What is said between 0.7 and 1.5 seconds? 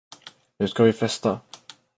vi festa!